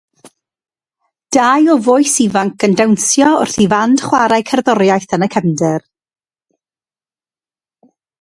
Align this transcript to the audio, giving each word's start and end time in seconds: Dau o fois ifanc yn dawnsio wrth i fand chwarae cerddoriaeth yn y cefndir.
Dau 1.35 1.65
o 1.73 1.75
fois 1.85 2.15
ifanc 2.25 2.65
yn 2.67 2.73
dawnsio 2.79 3.27
wrth 3.41 3.59
i 3.65 3.67
fand 3.73 4.03
chwarae 4.07 4.41
cerddoriaeth 4.53 5.15
yn 5.19 5.27
y 5.27 5.31
cefndir. 5.37 5.85